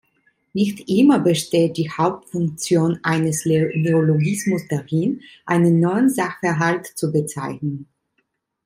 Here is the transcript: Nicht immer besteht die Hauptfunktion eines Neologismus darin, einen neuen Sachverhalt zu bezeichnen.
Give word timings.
Nicht 0.53 0.89
immer 0.89 1.19
besteht 1.19 1.77
die 1.77 1.91
Hauptfunktion 1.91 2.97
eines 3.03 3.45
Neologismus 3.45 4.63
darin, 4.67 5.21
einen 5.45 5.79
neuen 5.79 6.09
Sachverhalt 6.09 6.87
zu 6.97 7.11
bezeichnen. 7.11 7.87